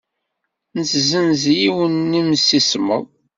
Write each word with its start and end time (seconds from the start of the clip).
Nessenz 0.75 1.43
yiwen 1.57 1.93
n 2.11 2.17
yemsismeḍ. 2.17 3.05